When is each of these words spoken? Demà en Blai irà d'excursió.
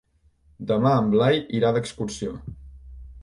Demà 0.71 0.93
en 1.01 1.11
Blai 1.11 1.37
irà 1.59 1.71
d'excursió. 1.75 2.33